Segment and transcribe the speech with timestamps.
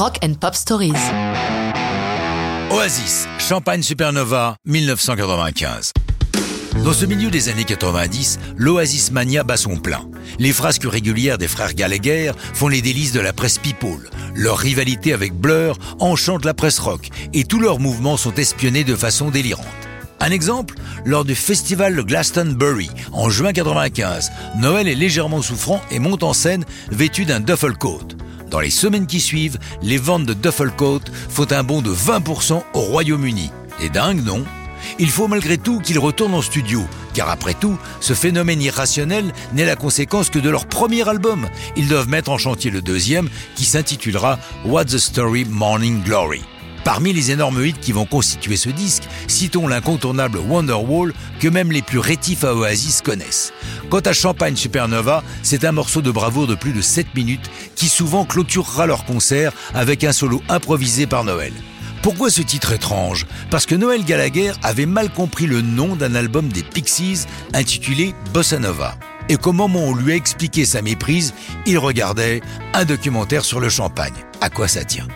[0.00, 0.94] Rock and Pop Stories.
[2.70, 5.92] Oasis, Champagne Supernova, 1995.
[6.82, 10.08] Dans ce milieu des années 90, l'Oasis Mania bat son plein.
[10.38, 14.08] Les frasques régulières des frères Gallagher font les délices de la presse people.
[14.34, 18.96] Leur rivalité avec Blur enchante la presse rock et tous leurs mouvements sont espionnés de
[18.96, 19.66] façon délirante.
[20.18, 25.98] Un exemple, lors du festival de Glastonbury en juin 95, Noël est légèrement souffrant et
[25.98, 28.16] monte en scène vêtu d'un duffel coat.
[28.50, 32.62] Dans les semaines qui suivent, les ventes de duffel coat font un bond de 20%
[32.74, 33.52] au Royaume-Uni.
[33.80, 34.44] Et dingue, non?
[34.98, 36.82] Il faut malgré tout qu'ils retournent en studio,
[37.14, 41.48] car après tout, ce phénomène irrationnel n'est la conséquence que de leur premier album.
[41.76, 46.42] Ils doivent mettre en chantier le deuxième, qui s'intitulera What's the Story Morning Glory.
[46.90, 51.82] Parmi les énormes hits qui vont constituer ce disque, citons l'incontournable Wonderwall que même les
[51.82, 53.52] plus rétifs à Oasis connaissent.
[53.90, 57.86] Quant à Champagne Supernova, c'est un morceau de bravoure de plus de 7 minutes qui
[57.86, 61.52] souvent clôturera leur concert avec un solo improvisé par Noël.
[62.02, 63.24] Pourquoi ce titre étrange?
[63.52, 68.58] Parce que Noël Gallagher avait mal compris le nom d'un album des Pixies intitulé Bossa
[68.58, 68.96] Nova.
[69.28, 71.34] Et qu'au moment où on lui a expliqué sa méprise,
[71.66, 72.40] il regardait
[72.74, 74.24] un documentaire sur le champagne.
[74.40, 75.06] À quoi ça tient?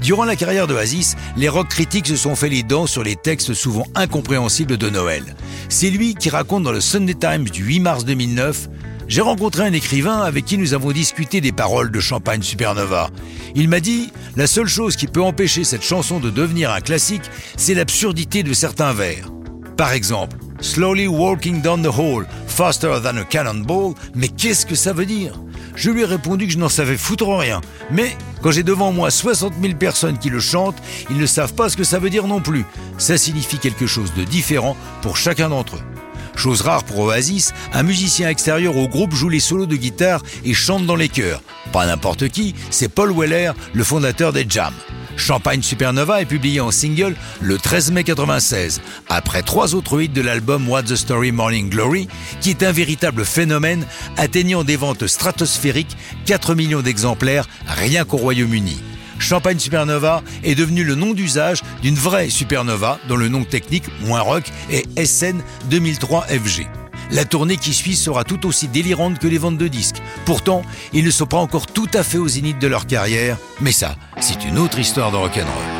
[0.00, 3.54] Durant la carrière d'Oasis, les rock critiques se sont fait les dents sur les textes
[3.54, 5.36] souvent incompréhensibles de Noël.
[5.68, 8.68] C'est lui qui raconte dans le Sunday Times du 8 mars 2009
[9.08, 13.10] j'ai rencontré un écrivain avec qui nous avons discuté des paroles de Champagne Supernova.
[13.54, 17.30] Il m'a dit La seule chose qui peut empêcher cette chanson de devenir un classique,
[17.56, 19.30] c'est l'absurdité de certains vers.
[19.76, 24.92] Par exemple, Slowly walking down the hall, faster than a cannonball, mais qu'est-ce que ça
[24.92, 25.38] veut dire?
[25.74, 27.60] Je lui ai répondu que je n'en savais foutre rien.
[27.90, 31.68] Mais quand j'ai devant moi 60 000 personnes qui le chantent, ils ne savent pas
[31.68, 32.64] ce que ça veut dire non plus.
[32.98, 35.82] Ça signifie quelque chose de différent pour chacun d'entre eux.
[36.36, 40.52] Chose rare pour Oasis, un musicien extérieur au groupe joue les solos de guitare et
[40.52, 41.42] chante dans les chœurs.
[41.72, 44.74] Pas n'importe qui, c'est Paul Weller, le fondateur des Jams.
[45.16, 50.20] Champagne Supernova est publié en single le 13 mai 96, après trois autres hits de
[50.20, 52.08] l'album What's the Story Morning Glory,
[52.40, 53.86] qui est un véritable phénomène
[54.16, 55.96] atteignant des ventes stratosphériques,
[56.26, 58.78] 4 millions d'exemplaires rien qu'au Royaume-Uni.
[59.18, 64.20] Champagne Supernova est devenu le nom d'usage d'une vraie supernova dont le nom technique, moins
[64.20, 66.66] rock, est SN 2003 FG.
[67.12, 70.02] La tournée qui suit sera tout aussi délirante que les ventes de disques.
[70.24, 70.62] Pourtant,
[70.92, 73.96] ils ne sont pas encore tout à fait au zénith de leur carrière, mais ça,
[74.28, 75.75] c'est une autre histoire de rock'n'roll.